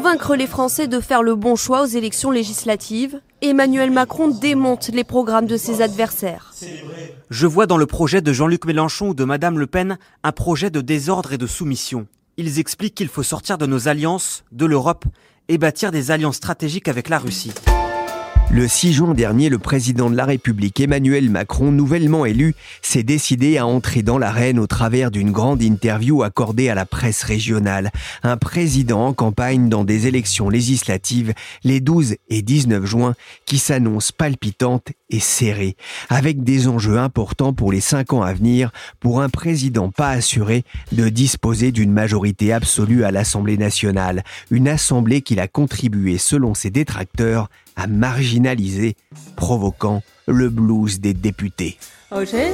[0.00, 5.04] Convaincre les Français de faire le bon choix aux élections législatives, Emmanuel Macron démonte les
[5.04, 6.54] programmes de ses adversaires.
[7.28, 10.70] Je vois dans le projet de Jean-Luc Mélenchon ou de Madame Le Pen un projet
[10.70, 12.06] de désordre et de soumission.
[12.38, 15.04] Ils expliquent qu'il faut sortir de nos alliances, de l'Europe,
[15.48, 17.52] et bâtir des alliances stratégiques avec la Russie.
[18.52, 23.58] Le 6 juin dernier, le président de la République Emmanuel Macron, nouvellement élu, s'est décidé
[23.58, 27.92] à entrer dans l'arène au travers d'une grande interview accordée à la presse régionale.
[28.24, 33.14] Un président en campagne dans des élections législatives les 12 et 19 juin
[33.46, 35.76] qui s'annoncent palpitantes et serrées,
[36.08, 40.64] avec des enjeux importants pour les cinq ans à venir pour un président pas assuré
[40.92, 46.70] de disposer d'une majorité absolue à l'Assemblée nationale, une assemblée qu'il a contribué, selon ses
[46.70, 48.96] détracteurs, à marginaliser,
[49.36, 51.78] provoquant le blues des députés.
[52.12, 52.50] Oh, j'ai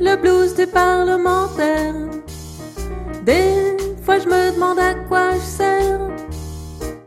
[0.00, 1.94] le blues des parlementaires.
[3.24, 6.00] Des fois, je me demande à quoi je sers.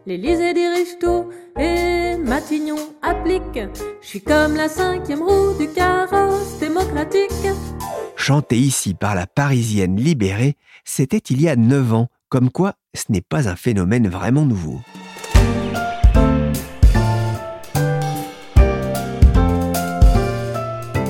[0.06, 1.26] L'Élysée dirige tout
[1.60, 3.60] et Matignon applique.
[4.02, 7.32] Je suis comme la cinquième roue du carrosse démocratique.
[8.16, 13.12] Chanté ici par la Parisienne libérée, c'était il y a neuf ans, comme quoi ce
[13.12, 14.82] n'est pas un phénomène vraiment nouveau.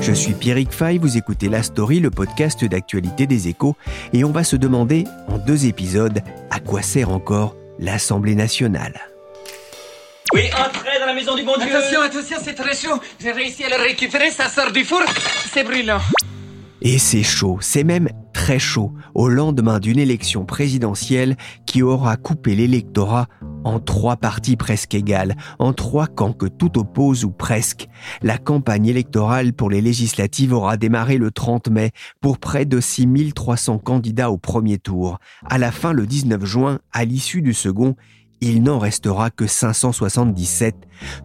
[0.00, 3.76] Je suis Pierrick Fay, vous écoutez La Story, le podcast d'actualité des échos,
[4.14, 9.07] et on va se demander en deux épisodes à quoi sert encore l'Assemblée nationale.
[10.34, 13.64] Oui, entrez dans la maison du bon Dieu Attention, attention, c'est très chaud J'ai réussi
[13.64, 15.02] à le récupérer, ça sort du four,
[15.52, 16.00] c'est brûlant
[16.80, 22.54] et c'est chaud, c'est même très chaud, au lendemain d'une élection présidentielle qui aura coupé
[22.54, 23.26] l'électorat
[23.64, 27.88] en trois parties presque égales, en trois camps que tout oppose ou presque.
[28.22, 31.90] La campagne électorale pour les législatives aura démarré le 30 mai
[32.20, 35.18] pour près de 6300 candidats au premier tour.
[35.44, 37.96] À la fin, le 19 juin, à l'issue du second,
[38.40, 40.74] il n'en restera que 577,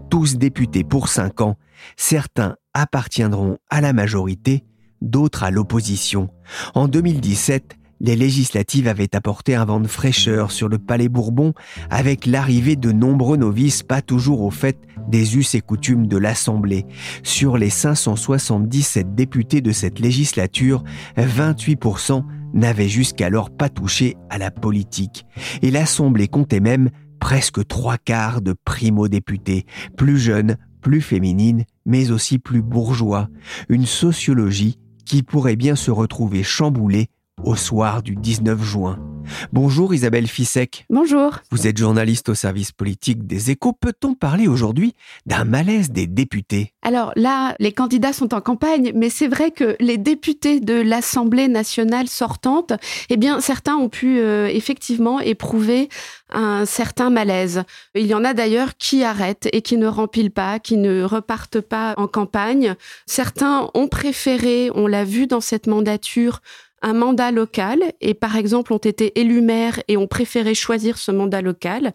[0.10, 1.58] tous députés pour cinq ans.
[1.98, 4.64] Certains appartiendront à la majorité,
[5.02, 6.30] d'autres à l'opposition.
[6.74, 11.54] En 2017, les législatives avaient apporté un vent de fraîcheur sur le palais Bourbon
[11.90, 16.86] avec l'arrivée de nombreux novices pas toujours au fait des us et coutumes de l'Assemblée.
[17.24, 20.84] Sur les 577 députés de cette législature,
[21.18, 25.26] 28% n'avaient jusqu'alors pas touché à la politique.
[25.62, 26.90] Et l'Assemblée comptait même
[27.24, 33.30] presque trois quarts de primo-députés, plus jeunes, plus féminines, mais aussi plus bourgeois.
[33.70, 37.08] Une sociologie qui pourrait bien se retrouver chamboulé
[37.42, 39.13] au soir du 19 juin.
[39.52, 40.86] Bonjour Isabelle Fissek.
[40.90, 41.40] Bonjour.
[41.52, 43.74] Vous êtes journaliste au service politique des échos.
[43.74, 44.94] Peut-on parler aujourd'hui
[45.26, 46.74] d'un malaise des députés?
[46.82, 51.48] Alors là, les candidats sont en campagne, mais c'est vrai que les députés de l'Assemblée
[51.48, 52.74] nationale sortante,
[53.10, 55.90] eh bien certains ont pu euh, effectivement éprouver
[56.32, 57.64] un certain malaise.
[57.96, 61.62] Il y en a d'ailleurs qui arrêtent et qui ne remplissent pas, qui ne repartent
[61.62, 62.76] pas en campagne.
[63.06, 66.42] Certains ont préféré, on l'a vu dans cette mandature,
[66.84, 71.12] un mandat local et par exemple ont été élus maires et ont préféré choisir ce
[71.12, 71.94] mandat local.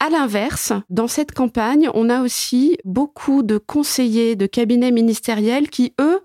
[0.00, 5.92] À l'inverse, dans cette campagne, on a aussi beaucoup de conseillers de cabinets ministériels qui,
[6.00, 6.20] eux,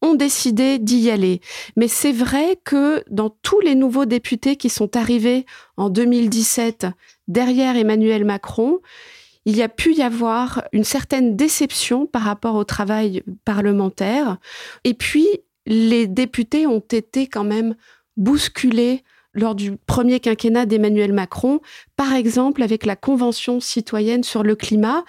[0.00, 1.40] ont décidé d'y aller.
[1.76, 5.46] Mais c'est vrai que dans tous les nouveaux députés qui sont arrivés
[5.76, 6.86] en 2017
[7.28, 8.80] derrière Emmanuel Macron,
[9.46, 14.38] il y a pu y avoir une certaine déception par rapport au travail parlementaire.
[14.84, 15.26] Et puis,
[15.66, 17.74] les députés ont été quand même
[18.16, 19.02] bousculés
[19.36, 21.60] lors du premier quinquennat d'Emmanuel Macron,
[21.96, 25.04] par exemple avec la Convention citoyenne sur le climat,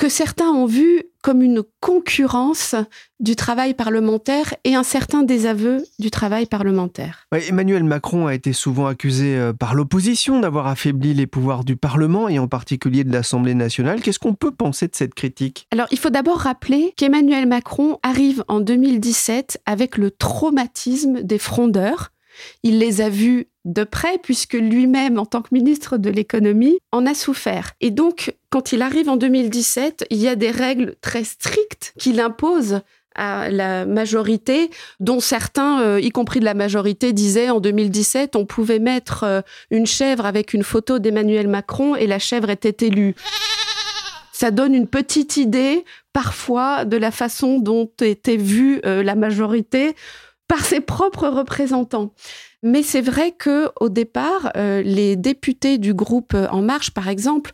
[0.00, 2.74] que certains ont vu comme une concurrence
[3.20, 7.26] du travail parlementaire et un certain désaveu du travail parlementaire.
[7.32, 12.30] Emmanuel Macron a été souvent accusé euh, par l'opposition d'avoir affaibli les pouvoirs du Parlement
[12.30, 14.00] et en particulier de l'Assemblée nationale.
[14.00, 15.66] Qu'est-ce qu'on peut penser de cette critique?
[15.70, 22.10] Alors il faut d'abord rappeler qu'Emmanuel Macron arrive en 2017 avec le traumatisme des frondeurs
[22.62, 27.06] il les a vus de près puisque lui-même, en tant que ministre de l'économie, en
[27.06, 27.72] a souffert.
[27.80, 32.20] Et donc, quand il arrive en 2017, il y a des règles très strictes qu'il
[32.20, 32.80] impose
[33.14, 34.70] à la majorité,
[35.00, 39.40] dont certains, euh, y compris de la majorité, disaient en 2017 on pouvait mettre euh,
[39.70, 43.14] une chèvre avec une photo d'Emmanuel Macron et la chèvre était élue.
[44.32, 49.94] Ça donne une petite idée parfois de la façon dont était vue euh, la majorité
[50.48, 52.12] par ses propres représentants.
[52.62, 57.08] Mais c'est vrai que au départ, euh, les députés du groupe euh, En Marche, par
[57.08, 57.52] exemple,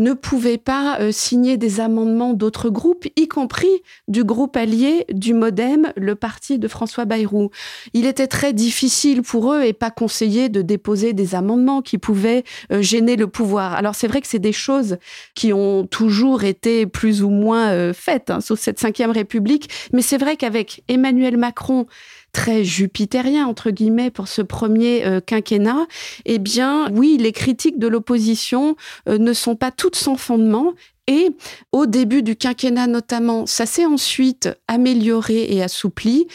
[0.00, 3.68] ne pouvaient pas euh, signer des amendements d'autres groupes, y compris
[4.08, 7.50] du groupe allié du MoDem, le parti de François Bayrou.
[7.94, 12.42] Il était très difficile pour eux et pas conseillé de déposer des amendements qui pouvaient
[12.70, 13.74] gêner le pouvoir.
[13.74, 14.98] Alors c'est vrai que c'est des choses
[15.34, 20.18] qui ont toujours été plus ou moins faites hein, sous cette cinquième République, mais c'est
[20.18, 21.86] vrai qu'avec Emmanuel Macron
[22.32, 25.86] très jupitérien, entre guillemets, pour ce premier euh, quinquennat,
[26.24, 28.76] eh bien, oui, les critiques de l'opposition
[29.08, 30.74] euh, ne sont pas toutes sans fondement
[31.08, 31.30] et
[31.72, 36.28] au début du quinquennat notamment, ça s'est ensuite amélioré et assoupli.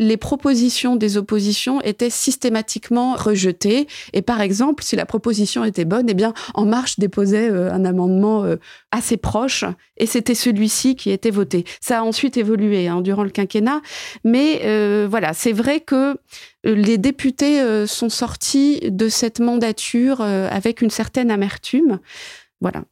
[0.00, 3.86] Les propositions des oppositions étaient systématiquement rejetées.
[4.14, 7.84] Et par exemple, si la proposition était bonne, eh bien, En Marche déposait euh, un
[7.84, 8.56] amendement euh,
[8.92, 9.66] assez proche,
[9.98, 11.66] et c'était celui-ci qui était voté.
[11.82, 13.82] Ça a ensuite évolué hein, durant le quinquennat,
[14.24, 16.16] mais euh, voilà, c'est vrai que
[16.64, 22.00] les députés sont sortis de cette mandature avec une certaine amertume.
[22.60, 22.82] Voilà.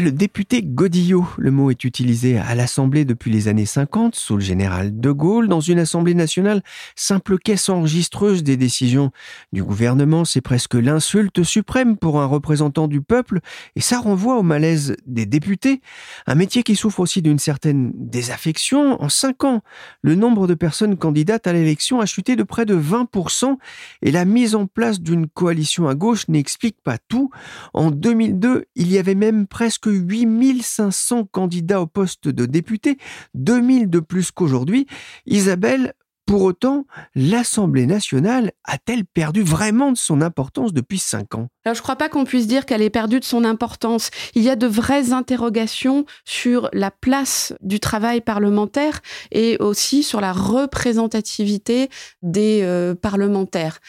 [0.00, 4.42] Le député Godillot, le mot est utilisé à l'Assemblée depuis les années 50, sous le
[4.42, 6.62] général de Gaulle, dans une Assemblée nationale,
[6.96, 9.10] simple caisse enregistreuse des décisions
[9.52, 13.40] du gouvernement, c'est presque l'insulte suprême pour un représentant du peuple,
[13.76, 15.82] et ça renvoie au malaise des députés,
[16.26, 19.02] un métier qui souffre aussi d'une certaine désaffection.
[19.02, 19.62] En cinq ans,
[20.02, 23.56] le nombre de personnes candidates à l'élection a chuté de près de 20%,
[24.02, 27.30] et la mise en place d'une coalition à gauche n'explique pas tout.
[27.74, 32.96] En 2002, il y avait même presque que 8500 candidats au poste de député,
[33.34, 34.86] 2000 de plus qu'aujourd'hui.
[35.26, 35.94] Isabelle,
[36.26, 41.48] pour autant, l'Assemblée nationale a-t-elle perdu vraiment de son importance depuis cinq ans?
[41.64, 44.10] Alors, je ne crois pas qu'on puisse dire qu'elle ait perdu de son importance.
[44.36, 49.00] Il y a de vraies interrogations sur la place du travail parlementaire
[49.32, 51.88] et aussi sur la représentativité
[52.22, 53.80] des euh, parlementaires.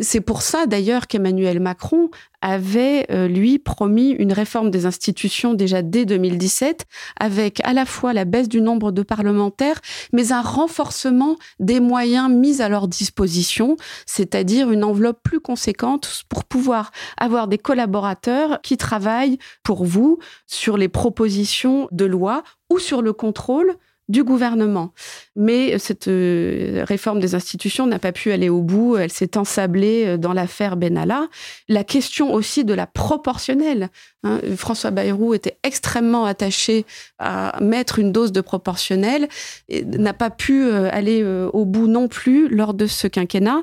[0.00, 2.08] C'est pour ça d'ailleurs qu'Emmanuel Macron
[2.42, 6.84] avait, euh, lui, promis une réforme des institutions déjà dès 2017,
[7.18, 9.80] avec à la fois la baisse du nombre de parlementaires,
[10.12, 16.44] mais un renforcement des moyens mis à leur disposition, c'est-à-dire une enveloppe plus conséquente pour
[16.44, 23.02] pouvoir avoir des collaborateurs qui travaillent pour vous sur les propositions de loi ou sur
[23.02, 23.76] le contrôle
[24.12, 24.92] du gouvernement.
[25.34, 28.96] Mais cette euh, réforme des institutions n'a pas pu aller au bout.
[28.96, 31.28] Elle s'est ensablée euh, dans l'affaire Benalla.
[31.68, 33.88] La question aussi de la proportionnelle.
[34.24, 36.86] Hein, François Bayrou était extrêmement attaché
[37.18, 39.28] à mettre une dose de proportionnelle
[39.68, 41.22] et n'a pas pu euh, aller
[41.52, 43.60] au bout non plus lors de ce quinquennat.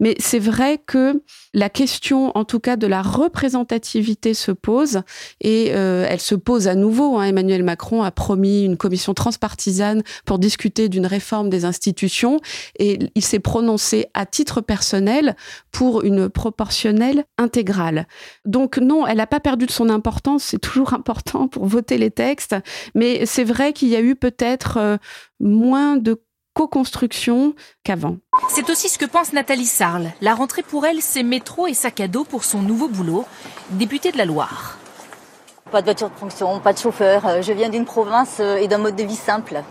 [0.00, 1.22] Mais c'est vrai que
[1.54, 5.02] la question, en tout cas, de la représentativité se pose
[5.40, 7.18] et elle se pose à nouveau.
[7.18, 7.24] Hein.
[7.24, 12.40] Emmanuel Macron a promis une commission transpartisane pour discuter d'une réforme des institutions
[12.78, 15.36] et il s'est prononcé à titre personnel
[15.70, 18.06] pour une proportionnelle intégrale.
[18.44, 19.90] Donc non, elle n'a pas perdu de son
[20.38, 22.56] c'est toujours important pour voter les textes,
[22.94, 24.96] mais c'est vrai qu'il y a eu peut-être euh,
[25.40, 26.22] moins de
[26.54, 28.18] co-construction qu'avant.
[28.48, 30.10] C'est aussi ce que pense Nathalie Sarle.
[30.20, 33.24] La rentrée pour elle, c'est métro et sac à dos pour son nouveau boulot,
[33.70, 34.78] députée de la Loire.
[35.70, 37.26] Pas de voiture de fonction, pas de chauffeur.
[37.26, 39.62] Euh, je viens d'une province euh, et d'un mode de vie simple.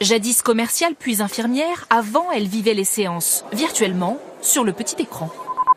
[0.00, 5.30] Jadis commerciale puis infirmière, avant elle vivait les séances virtuellement sur le petit écran.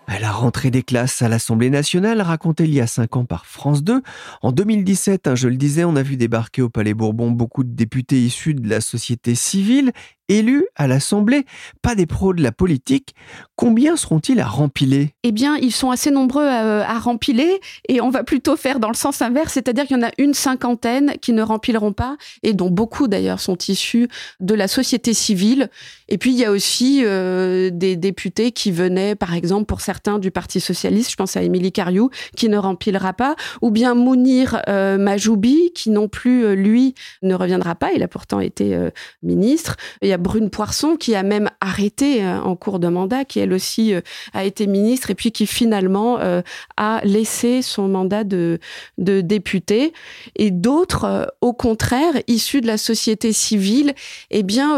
[0.06, 3.46] À la rentrée des classes à l'Assemblée nationale, racontée il y a cinq ans par
[3.46, 4.02] France 2,
[4.42, 7.74] en 2017, hein, je le disais, on a vu débarquer au Palais Bourbon beaucoup de
[7.74, 9.92] députés issus de la société civile
[10.30, 11.46] élus à l'Assemblée,
[11.82, 13.14] pas des pros de la politique.
[13.56, 15.14] Combien seront-ils à rempiler?
[15.24, 18.90] Eh bien, ils sont assez nombreux à, à, rempiler et on va plutôt faire dans
[18.90, 22.54] le sens inverse, c'est-à-dire qu'il y en a une cinquantaine qui ne rempileront pas et
[22.54, 24.08] dont beaucoup d'ailleurs sont issus
[24.40, 25.70] de la société civile.
[26.10, 30.20] Et puis, il y a aussi euh, des députés qui venaient, par exemple, pour certains
[30.20, 34.62] du Parti socialiste, je pense à Émilie Cariou, qui ne remplira pas, ou bien Mounir
[34.68, 37.92] euh, Majoubi, qui non plus, euh, lui, ne reviendra pas.
[37.94, 38.90] Il a pourtant été euh,
[39.22, 39.78] ministre.
[40.14, 43.94] Y a Brune Poisson qui a même arrêté en cours de mandat, qui elle aussi
[44.34, 46.20] a été ministre et puis qui finalement
[46.78, 48.60] a laissé son mandat de,
[48.98, 49.94] de député.
[50.36, 53.94] Et d'autres, au contraire, issus de la société civile,
[54.32, 54.78] eh bien,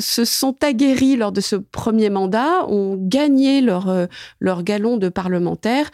[0.00, 4.06] se sont aguerris lors de ce premier mandat, ont gagné leur,
[4.40, 5.90] leur galon de parlementaire,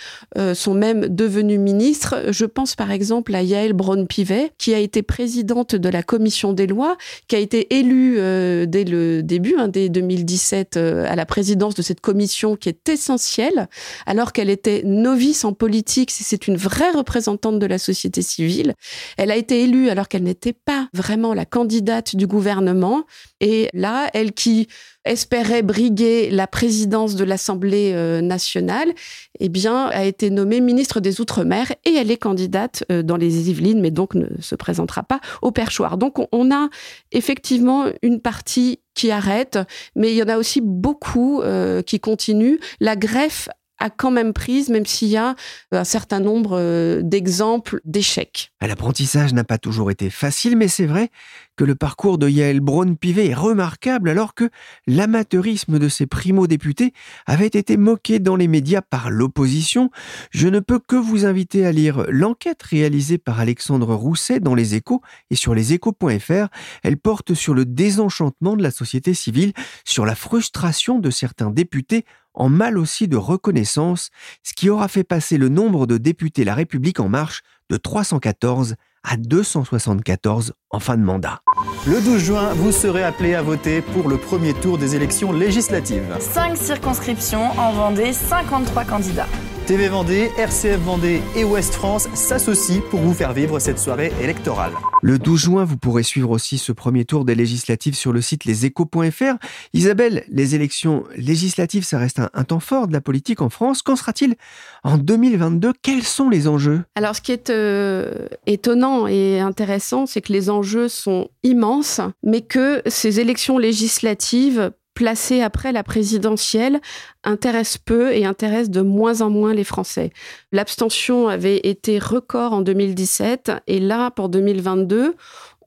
[0.54, 2.16] sont même devenus ministres.
[2.30, 6.66] Je pense par exemple à Yael Braun-Pivet, qui a été présidente de la commission des
[6.66, 11.26] lois, qui a été élue euh, dès le début, hein, dès 2017, euh, à la
[11.26, 13.68] présidence de cette commission qui est essentielle,
[14.06, 18.74] alors qu'elle était novice en politique, c'est une vraie représentante de la société civile.
[19.16, 23.04] Elle a été élue alors qu'elle n'était pas vraiment la candidate du gouvernement.
[23.40, 24.68] Et là, elle qui
[25.04, 28.92] espérait briguer la présidence de l'Assemblée euh, nationale,
[29.40, 33.50] eh bien, a été nommée ministre des Outre-mer et elle est candidate euh, dans les
[33.50, 35.96] Yvelines, mais donc ne se présentera pas au perchoir.
[35.96, 36.68] Donc, on a
[37.12, 39.58] effectivement une partie qui arrête,
[39.94, 42.58] mais il y en a aussi beaucoup euh, qui continuent.
[42.80, 45.34] La greffe a quand même prise, même s'il y a
[45.72, 48.52] un certain nombre euh, d'exemples d'échecs.
[48.60, 51.10] L'apprentissage n'a pas toujours été facile, mais c'est vrai
[51.56, 54.48] que le parcours de Yael Braun-Pivet est remarquable alors que
[54.86, 56.92] l'amateurisme de ses primo-députés
[57.26, 59.90] avait été moqué dans les médias par l'opposition.
[60.30, 64.76] Je ne peux que vous inviter à lire l'enquête réalisée par Alexandre Rousset dans Les
[64.76, 66.46] Échos et sur leséchos.fr.
[66.84, 69.52] Elle porte sur le désenchantement de la société civile,
[69.84, 72.04] sur la frustration de certains députés
[72.38, 74.10] en mal aussi de reconnaissance,
[74.42, 78.76] ce qui aura fait passer le nombre de députés La République en marche de 314
[79.04, 81.42] à 274 en fin de mandat.
[81.86, 86.16] Le 12 juin, vous serez appelé à voter pour le premier tour des élections législatives.
[86.20, 89.28] Cinq circonscriptions en Vendée, 53 candidats.
[89.68, 94.72] TV Vendée, RCF Vendée et Ouest France s'associent pour vous faire vivre cette soirée électorale.
[95.02, 98.46] Le 12 juin, vous pourrez suivre aussi ce premier tour des législatives sur le site
[98.46, 99.34] leséchos.fr.
[99.74, 103.82] Isabelle, les élections législatives, ça reste un, temps fort de la politique en France.
[103.82, 104.36] Qu'en sera-t-il
[104.84, 106.82] en 2022 Quels sont les enjeux?
[106.94, 112.40] Alors, ce qui est euh, étonnant et intéressant, c'est que les enjeux sont immenses, mais
[112.40, 116.80] que ces élections législatives placé après la présidentielle
[117.22, 120.10] intéresse peu et intéresse de moins en moins les Français.
[120.50, 125.14] L'abstention avait été record en 2017 et là, pour 2022,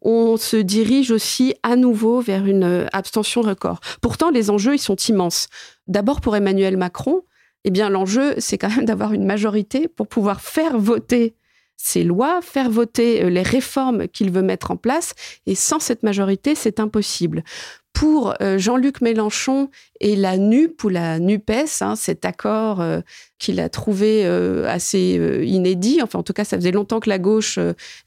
[0.01, 3.79] on se dirige aussi à nouveau vers une abstention record.
[4.01, 5.47] Pourtant, les enjeux, ils sont immenses.
[5.87, 7.21] D'abord, pour Emmanuel Macron,
[7.63, 11.35] eh bien, l'enjeu, c'est quand même d'avoir une majorité pour pouvoir faire voter
[11.83, 15.13] ces lois, faire voter euh, les réformes qu'il veut mettre en place.
[15.47, 17.43] Et sans cette majorité, c'est impossible
[17.91, 19.69] pour euh, Jean-Luc Mélenchon
[19.99, 23.01] et la NUP ou la NUPES, hein, cet accord euh,
[23.37, 24.23] qu'il a trouvé
[24.67, 25.99] assez inédit.
[26.03, 27.57] Enfin, en tout cas, ça faisait longtemps que la gauche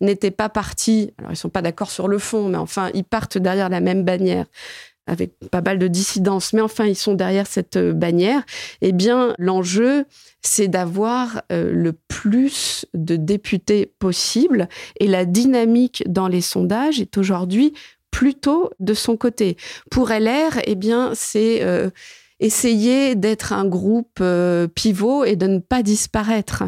[0.00, 1.12] n'était pas partie.
[1.18, 4.04] Alors, ils sont pas d'accord sur le fond, mais enfin, ils partent derrière la même
[4.04, 4.46] bannière
[5.06, 8.42] avec pas mal de dissidence, mais enfin, ils sont derrière cette bannière.
[8.80, 10.06] Eh bien, l'enjeu,
[10.40, 14.68] c'est d'avoir le plus de députés possible.
[15.00, 17.74] Et la dynamique dans les sondages est aujourd'hui
[18.14, 19.56] plutôt de son côté.
[19.90, 21.90] Pour LR, eh bien, c'est euh,
[22.38, 26.62] essayer d'être un groupe euh, pivot et de ne pas disparaître.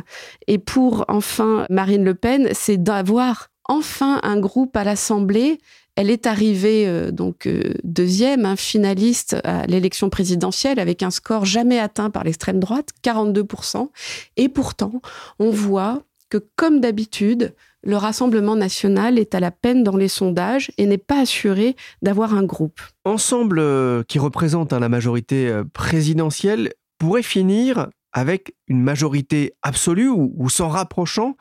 [0.49, 5.61] Et pour enfin Marine Le Pen, c'est d'avoir enfin un groupe à l'Assemblée.
[5.97, 7.49] Elle est arrivée euh, donc
[7.83, 13.89] deuxième, un finaliste à l'élection présidentielle avec un score jamais atteint par l'extrême droite, 42%.
[14.37, 15.01] Et pourtant,
[15.39, 20.71] on voit que comme d'habitude, le Rassemblement national est à la peine dans les sondages
[20.77, 22.81] et n'est pas assuré d'avoir un groupe.
[23.05, 30.09] Ensemble euh, qui représente hein, la majorité euh, présidentielle pourrait finir avec une majorité absolue
[30.09, 31.37] ou s'en rapprochant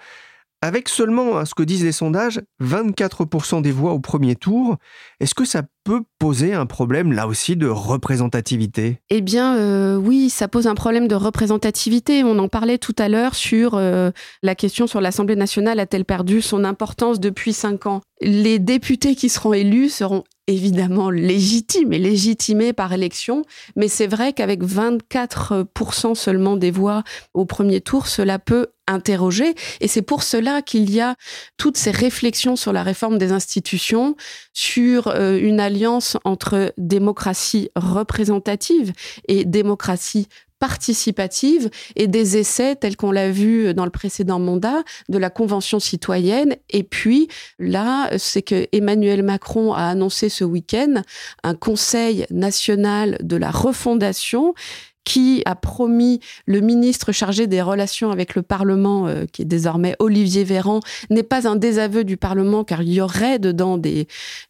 [0.66, 4.78] avec seulement, à ce que disent les sondages, 24% des voix au premier tour,
[5.20, 9.00] est-ce que ça peut poser un problème là aussi de représentativité?
[9.12, 12.24] Eh bien euh, oui, ça pose un problème de représentativité.
[12.24, 14.10] On en parlait tout à l'heure sur euh,
[14.42, 18.02] la question sur l'Assemblée nationale a-t-elle perdu son importance depuis cinq ans?
[18.22, 23.44] Les députés qui seront élus seront évidemment légitimes et légitimés par élection,
[23.76, 27.04] mais c'est vrai qu'avec 24% seulement des voix
[27.34, 29.56] au premier tour, cela peut interroger.
[29.82, 31.16] Et c'est pour cela qu'il y a
[31.58, 34.16] toutes ces réflexions sur la réforme des institutions,
[34.54, 38.94] sur euh, une alliance entre démocratie représentative
[39.28, 40.28] et démocratie
[40.60, 45.80] participative et des essais tels qu'on l'a vu dans le précédent mandat de la Convention
[45.80, 46.56] citoyenne.
[46.70, 47.28] Et puis
[47.60, 51.02] là, c'est que Emmanuel Macron a annoncé ce week-end
[51.44, 54.54] un Conseil national de la refondation
[55.06, 59.96] qui a promis le ministre chargé des relations avec le Parlement, euh, qui est désormais
[60.00, 64.08] Olivier Véran, n'est pas un désaveu du Parlement, car il y aurait dedans des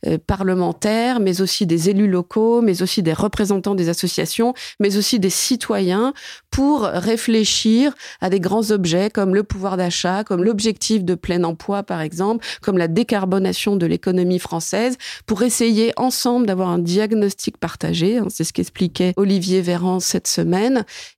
[0.07, 5.19] euh, parlementaires, mais aussi des élus locaux, mais aussi des représentants des associations, mais aussi
[5.19, 6.13] des citoyens,
[6.49, 11.83] pour réfléchir à des grands objets comme le pouvoir d'achat, comme l'objectif de plein emploi,
[11.83, 18.17] par exemple, comme la décarbonation de l'économie française, pour essayer ensemble d'avoir un diagnostic partagé.
[18.17, 20.44] Hein, c'est ce qu'expliquait Olivier Véran cette semaine,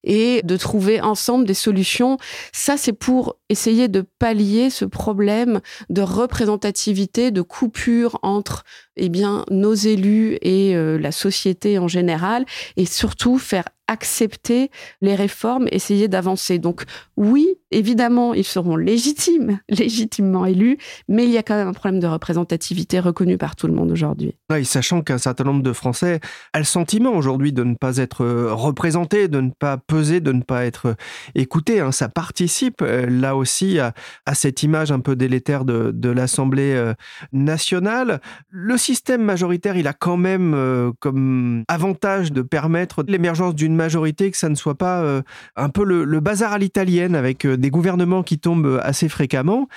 [0.03, 2.17] et de trouver ensemble des solutions.
[2.53, 8.63] Ça, c'est pour essayer de pallier ce problème de représentativité, de coupure entre
[8.97, 14.69] eh bien, nos élus et euh, la société en général, et surtout faire accepter
[15.01, 16.59] les réformes, essayer d'avancer.
[16.59, 16.83] Donc
[17.15, 20.77] oui, évidemment, ils seront légitimes, légitimement élus,
[21.07, 23.91] mais il y a quand même un problème de représentativité reconnu par tout le monde
[23.91, 24.35] aujourd'hui.
[24.63, 26.19] Sachant qu'un certain nombre de Français
[26.53, 30.41] a le sentiment aujourd'hui de ne pas être représentés, de ne pas peser, de ne
[30.41, 30.95] pas être
[31.35, 31.79] écoutés.
[31.79, 31.91] Hein.
[31.91, 33.93] Ça participe euh, là aussi à,
[34.33, 36.93] cette image un peu délétère de, l'Assemblée euh,
[37.31, 38.21] nationale.
[38.49, 44.31] Le système majoritaire, il a quand même euh, comme avantage de permettre l'émergence d'une majorité,
[44.31, 45.21] que ça ne soit pas euh,
[45.57, 49.67] un peu le, bazar à l'italienne avec euh, des gouvernements qui tombent assez fréquemment.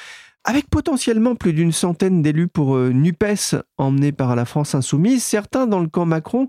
[0.44, 5.80] Avec potentiellement plus d'une centaine d'élus pour NUPES emmenés par la France insoumise, certains dans
[5.80, 6.48] le camp Macron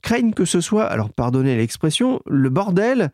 [0.00, 3.10] craignent que ce soit, alors pardonnez l'expression, le bordel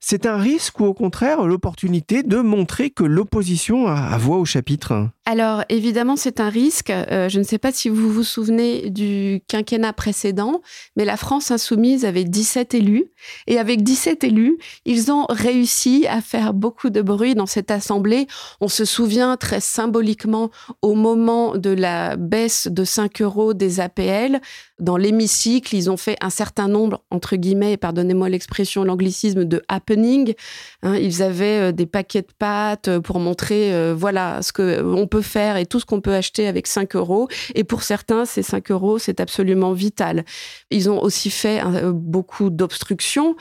[0.00, 5.08] c'est un risque ou au contraire l'opportunité de montrer que l'opposition a, voix au chapitre?
[5.26, 6.90] Alors évidemment c'est un risque.
[6.90, 10.62] Euh, je ne sais pas si vous vous souvenez du quinquennat précédent,
[10.96, 13.06] mais la France insoumise avait 17 élus.
[13.46, 18.26] Et avec 17 élus, ils ont réussi à faire beaucoup de bruit dans cette assemblée.
[18.60, 20.50] On se souvient très symboliquement
[20.82, 24.40] au moment de la baisse de 5 euros des APL.
[24.80, 30.34] Dans l'hémicycle, ils ont fait un certain nombre, entre guillemets, pardonnez-moi l'expression, l'anglicisme de happening.
[30.82, 35.06] Hein, ils avaient euh, des paquets de pâtes euh, pour montrer, euh, voilà, ce qu'on
[35.08, 37.28] peut faire et tout ce qu'on peut acheter avec 5 euros.
[37.56, 40.24] Et pour certains, ces 5 euros, c'est absolument vital.
[40.70, 41.60] Ils ont aussi fait
[41.92, 43.36] beaucoup d'obstructions.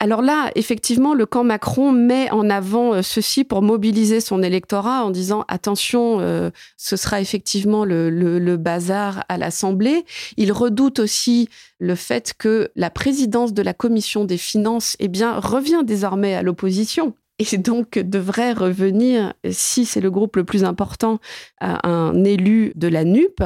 [0.00, 5.04] Alors là, effectivement, le camp Macron met en avant euh, ceci pour mobiliser son électorat
[5.04, 10.04] en disant attention, euh, ce sera effectivement le, bazar à l'Assemblée.
[10.36, 11.48] Il redoute aussi
[11.80, 17.14] le fait que la présidence de la commission des finances, eh revient désormais à l'opposition
[17.40, 21.20] et donc devrait revenir, si c'est le groupe le plus important,
[21.60, 23.42] à un élu de la NUP.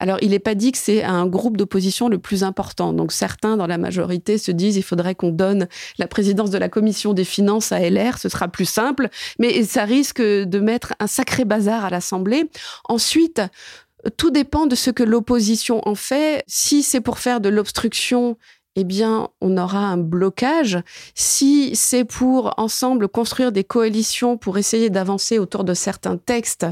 [0.00, 2.92] Alors, il n'est pas dit que c'est un groupe d'opposition le plus important.
[2.92, 6.68] Donc, certains dans la majorité se disent il faudrait qu'on donne la présidence de la
[6.68, 11.06] commission des finances à LR, ce sera plus simple, mais ça risque de mettre un
[11.06, 12.50] sacré bazar à l'Assemblée.
[12.88, 13.40] Ensuite,
[14.16, 16.42] tout dépend de ce que l'opposition en fait.
[16.46, 18.36] Si c'est pour faire de l'obstruction,
[18.76, 20.78] eh bien, on aura un blocage.
[21.14, 26.66] Si c'est pour ensemble construire des coalitions pour essayer d'avancer autour de certains textes,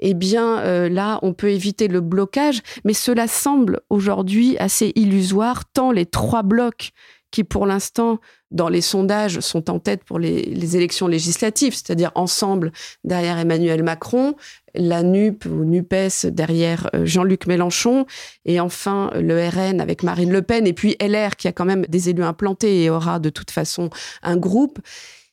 [0.00, 2.60] eh bien euh, là, on peut éviter le blocage.
[2.84, 6.92] Mais cela semble aujourd'hui assez illusoire, tant les trois blocs
[7.30, 12.72] qui, pour l'instant, dans les sondages, sont en tête pour les, élections législatives, c'est-à-dire ensemble
[13.04, 14.34] derrière Emmanuel Macron,
[14.74, 18.06] la NUP ou NUPES derrière euh, Jean-Luc Mélenchon,
[18.44, 21.86] et enfin le RN avec Marine Le Pen, et puis LR qui a quand même
[21.86, 23.90] des élus implantés et aura de toute façon
[24.22, 24.80] un groupe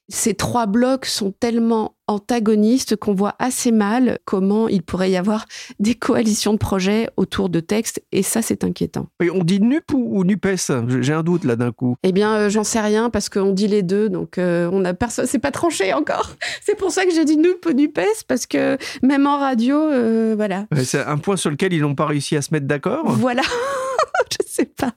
[0.09, 5.45] ces trois blocs sont tellement antagonistes qu'on voit assez mal comment il pourrait y avoir
[5.79, 9.07] des coalitions de projets autour de textes, et ça, c'est inquiétant.
[9.21, 11.01] on dit NUP ou, NUPES?
[11.01, 11.95] J'ai un doute là d'un coup.
[12.03, 14.93] Eh bien, euh, j'en sais rien parce qu'on dit les deux, donc euh, on a
[14.93, 15.25] personne.
[15.25, 16.35] C'est pas tranché encore.
[16.61, 20.33] C'est pour ça que j'ai dit NUP ou NUPES parce que même en radio, euh,
[20.35, 20.65] voilà.
[20.83, 23.11] C'est un point sur lequel ils n'ont pas réussi à se mettre d'accord?
[23.11, 23.43] Voilà.
[24.31, 24.93] Je sais pas.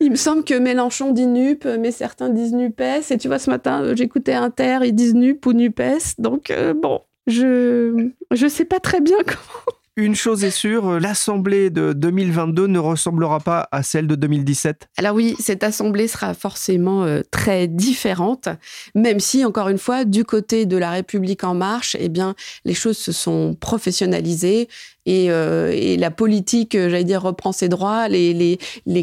[0.00, 3.10] Il me semble que Mélenchon dit NUP, mais certains disent NUPES.
[3.10, 6.14] Et tu vois, ce matin, euh, j'écoutais Inter, ils disent NUP ou NUPES.
[6.18, 9.76] Donc, euh, bon, je ne sais pas très bien comment.
[9.96, 14.86] Une chose est sûre, euh, l'Assemblée de 2022 ne ressemblera pas à celle de 2017.
[14.98, 18.48] Alors oui, cette Assemblée sera forcément très différente,
[18.94, 22.74] même si, encore une fois, du côté de la République en marche, eh bien, les
[22.74, 24.68] choses se sont professionnalisées.
[25.08, 28.08] Euh, et, la politique, euh, j'allais dire, reprend ses droits.
[28.08, 28.58] Les,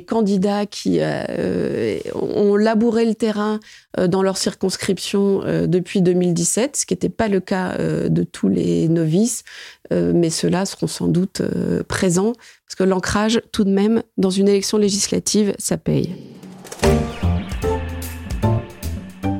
[0.07, 3.59] candidats qui euh, ont labouré le terrain
[3.97, 9.43] dans leur circonscription depuis 2017, ce qui n'était pas le cas de tous les novices,
[9.91, 11.41] mais ceux-là seront sans doute
[11.87, 12.33] présents,
[12.67, 16.13] parce que l'ancrage, tout de même, dans une élection législative, ça paye.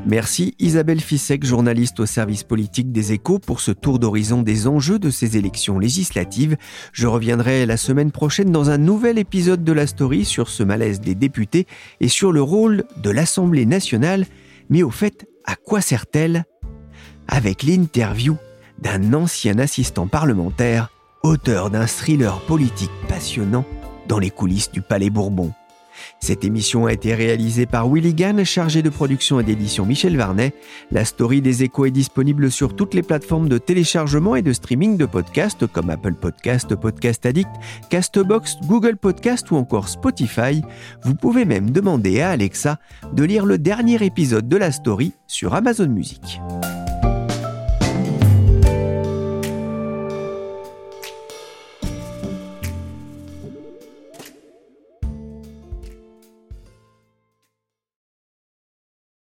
[0.08, 5.00] Merci Isabelle Fissek, journaliste au service politique des échos, pour ce tour d'horizon des enjeux
[5.00, 6.58] de ces élections législatives.
[6.92, 11.02] Je reviendrai la semaine prochaine dans un nouvel épisode de la story sur ce malaise
[11.02, 11.66] des députés
[12.02, 14.28] et sur le rôle de l'Assemblée nationale.
[14.70, 16.46] Mais au fait, à quoi sert-elle?
[17.28, 18.38] Avec l'interview
[18.78, 20.92] d'un ancien assistant parlementaire,
[21.24, 23.66] auteur d'un thriller politique passionnant
[24.08, 25.52] dans les coulisses du Palais Bourbon.
[26.20, 30.54] Cette émission a été réalisée par Willy Gann, chargé de production et d'édition Michel Varnet.
[30.92, 34.98] La story des échos est disponible sur toutes les plateformes de téléchargement et de streaming
[34.98, 37.50] de podcasts comme Apple Podcast, Podcast Addict,
[37.90, 40.62] Castbox, Google Podcast ou encore Spotify.
[41.04, 42.80] Vous pouvez même demander à Alexa
[43.14, 46.40] de lire le dernier épisode de la story sur Amazon Music.